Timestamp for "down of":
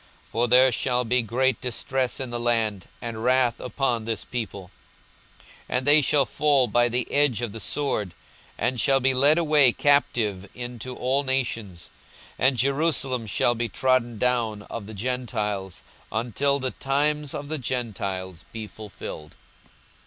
14.17-14.87